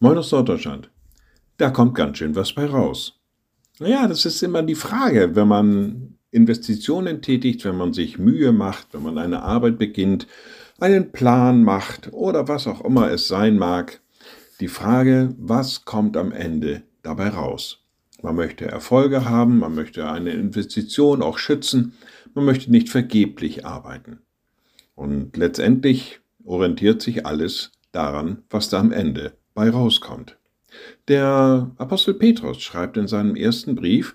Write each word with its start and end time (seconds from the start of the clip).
Moin 0.00 0.16
aus 0.16 0.30
Norddeutschland. 0.30 0.90
Da 1.56 1.70
kommt 1.70 1.96
ganz 1.96 2.18
schön 2.18 2.36
was 2.36 2.52
bei 2.52 2.66
raus. 2.66 3.18
Naja, 3.80 4.06
das 4.06 4.24
ist 4.26 4.40
immer 4.44 4.62
die 4.62 4.76
Frage, 4.76 5.34
wenn 5.34 5.48
man 5.48 6.14
Investitionen 6.30 7.20
tätigt, 7.20 7.64
wenn 7.64 7.76
man 7.76 7.92
sich 7.92 8.16
Mühe 8.16 8.52
macht, 8.52 8.94
wenn 8.94 9.02
man 9.02 9.18
eine 9.18 9.42
Arbeit 9.42 9.76
beginnt, 9.76 10.28
einen 10.78 11.10
Plan 11.10 11.64
macht 11.64 12.12
oder 12.12 12.46
was 12.46 12.68
auch 12.68 12.84
immer 12.84 13.10
es 13.10 13.26
sein 13.26 13.58
mag. 13.58 14.00
Die 14.60 14.68
Frage, 14.68 15.34
was 15.36 15.84
kommt 15.84 16.16
am 16.16 16.30
Ende 16.30 16.82
dabei 17.02 17.30
raus? 17.30 17.80
Man 18.22 18.36
möchte 18.36 18.66
Erfolge 18.66 19.24
haben, 19.24 19.58
man 19.58 19.74
möchte 19.74 20.08
eine 20.08 20.30
Investition 20.30 21.22
auch 21.22 21.38
schützen, 21.38 21.94
man 22.34 22.44
möchte 22.44 22.70
nicht 22.70 22.88
vergeblich 22.88 23.66
arbeiten. 23.66 24.20
Und 24.94 25.36
letztendlich 25.36 26.20
orientiert 26.44 27.02
sich 27.02 27.26
alles 27.26 27.72
daran, 27.90 28.44
was 28.48 28.68
da 28.68 28.78
am 28.78 28.92
Ende 28.92 29.32
bei 29.58 29.70
rauskommt. 29.70 30.36
Der 31.08 31.72
Apostel 31.78 32.14
Petrus 32.14 32.62
schreibt 32.62 32.96
in 32.96 33.08
seinem 33.08 33.34
ersten 33.34 33.74
Brief, 33.74 34.14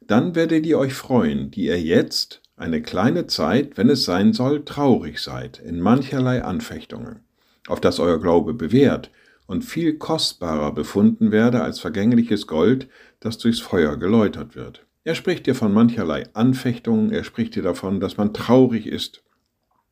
dann 0.00 0.36
werdet 0.36 0.64
ihr 0.66 0.78
euch 0.78 0.94
freuen, 0.94 1.50
die 1.50 1.64
ihr 1.64 1.82
jetzt 1.82 2.42
eine 2.54 2.80
kleine 2.80 3.26
Zeit, 3.26 3.76
wenn 3.76 3.88
es 3.88 4.04
sein 4.04 4.32
soll, 4.32 4.64
traurig 4.64 5.18
seid 5.18 5.58
in 5.58 5.80
mancherlei 5.80 6.44
Anfechtungen, 6.44 7.24
auf 7.66 7.80
dass 7.80 7.98
euer 7.98 8.20
Glaube 8.20 8.54
bewährt 8.54 9.10
und 9.48 9.64
viel 9.64 9.98
kostbarer 9.98 10.72
befunden 10.72 11.32
werde 11.32 11.64
als 11.64 11.80
vergängliches 11.80 12.46
Gold, 12.46 12.86
das 13.18 13.38
durchs 13.38 13.58
Feuer 13.58 13.96
geläutert 13.96 14.54
wird. 14.54 14.86
Er 15.02 15.16
spricht 15.16 15.48
dir 15.48 15.56
von 15.56 15.72
mancherlei 15.72 16.28
Anfechtungen, 16.34 17.10
er 17.10 17.24
spricht 17.24 17.56
dir 17.56 17.64
davon, 17.64 17.98
dass 17.98 18.16
man 18.16 18.32
traurig 18.32 18.86
ist. 18.86 19.24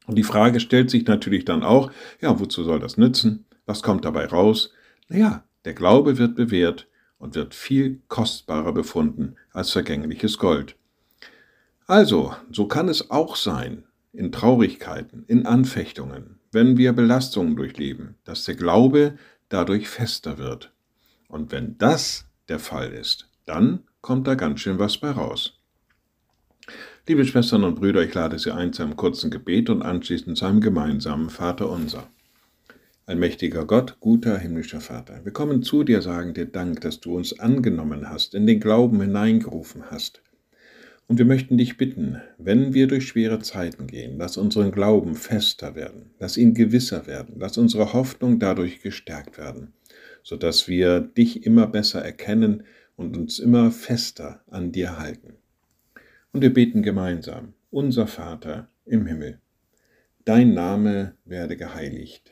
Und 0.07 0.17
die 0.17 0.23
Frage 0.23 0.61
stellt 0.61 0.91
sich 0.91 1.07
natürlich 1.07 1.45
dann 1.45 1.65
auch, 1.65 1.91
ja, 2.21 2.39
wozu 2.39 2.63
soll 2.63 2.79
das 2.79 2.99
nützen? 2.99 3.47
Was 3.67 3.83
kommt 3.83 4.05
dabei 4.05 4.27
raus? 4.27 4.73
Naja, 5.13 5.45
der 5.67 5.75
Glaube 5.75 6.17
wird 6.17 6.37
bewährt 6.37 6.89
und 7.19 7.35
wird 7.35 7.55
viel 7.55 8.01
kostbarer 8.09 8.73
befunden 8.73 9.37
als 9.53 9.71
vergängliches 9.71 10.39
Gold. 10.39 10.75
Also, 11.87 12.35
so 12.51 12.67
kann 12.67 12.89
es 12.89 13.11
auch 13.11 13.37
sein, 13.37 13.85
in 14.15 14.33
Traurigkeiten, 14.33 15.25
in 15.27 15.45
Anfechtungen, 15.45 16.39
wenn 16.51 16.79
wir 16.79 16.95
Belastungen 16.95 17.57
durchleben, 17.57 18.15
dass 18.25 18.45
der 18.45 18.55
Glaube 18.55 19.19
dadurch 19.51 19.87
fester 19.87 20.39
wird. 20.39 20.73
Und 21.29 21.53
wenn 21.53 21.77
das 21.77 22.25
der 22.49 22.59
Fall 22.59 22.91
ist, 22.91 23.29
dann 23.45 23.81
kommt 24.01 24.27
da 24.27 24.35
ganz 24.35 24.61
schön 24.61 24.79
was 24.79 24.97
bei 24.97 25.11
raus. 25.11 25.61
Liebe 27.07 27.27
Schwestern 27.27 27.65
und 27.65 27.75
Brüder, 27.75 28.03
ich 28.03 28.15
lade 28.15 28.39
Sie 28.39 28.51
ein 28.51 28.73
zu 28.73 28.83
einem 28.83 28.97
kurzen 28.97 29.31
Gebet 29.31 29.69
und 29.69 29.83
anschließend 29.83 30.39
zu 30.39 30.47
einem 30.47 30.63
gemeinsamen 30.63 31.29
Vater 31.29 31.69
unser. 31.69 32.09
Allmächtiger 33.05 33.67
Gott, 33.67 33.97
guter 33.99 34.39
himmlischer 34.39 34.81
Vater, 34.81 35.25
wir 35.25 35.33
kommen 35.33 35.65
zu 35.65 35.83
dir, 35.83 36.03
sagen 36.03 36.35
dir 36.35 36.47
Dank, 36.47 36.83
dass 36.83 37.01
du 37.01 37.17
uns 37.17 37.37
angenommen 37.41 38.09
hast, 38.09 38.33
in 38.33 38.47
den 38.47 38.61
Glauben 38.61 39.01
hineingerufen 39.01 39.91
hast. 39.91 40.23
Und 41.09 41.19
wir 41.19 41.25
möchten 41.25 41.59
dich 41.59 41.77
bitten, 41.77 42.23
wenn 42.39 42.75
wir 42.75 42.87
durch 42.87 43.09
schwere 43.09 43.41
Zeiten 43.41 43.89
gehen, 43.89 44.19
lass 44.19 44.37
unseren 44.37 44.71
Glauben 44.71 45.17
fester 45.17 45.75
werden, 45.75 46.11
lass 46.21 46.37
ihn 46.37 46.55
gewisser 46.55 47.09
werden, 47.09 47.35
lass 47.39 47.59
unsere 47.59 47.93
Hoffnung 47.93 48.39
dadurch 48.39 48.83
gestärkt 48.83 49.37
werden, 49.37 49.73
sodass 50.23 50.69
wir 50.69 51.01
dich 51.01 51.45
immer 51.45 51.67
besser 51.67 52.05
erkennen 52.05 52.63
und 52.95 53.17
uns 53.17 53.41
immer 53.41 53.73
fester 53.73 54.45
an 54.49 54.71
dir 54.71 55.01
halten. 55.01 55.35
Und 56.33 56.43
wir 56.43 56.55
beten 56.55 56.85
gemeinsam, 56.85 57.55
unser 57.73 58.07
Vater 58.07 58.69
im 58.87 59.07
Himmel, 59.07 59.41
dein 60.25 60.55
Name 60.55 61.17
werde 61.25 61.57
geheiligt 61.57 62.32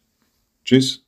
Tschüss. 0.65 1.03